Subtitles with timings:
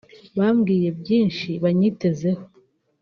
[0.39, 2.43] bambwiye byinshi banyitezeho